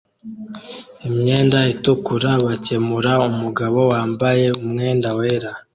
imyenda 1.07 1.59
itukura 1.73 2.31
bakemura 2.45 3.13
umugabo 3.29 3.79
wambaye 3.91 4.45
umwenda 4.61 5.09
wera 5.17 5.51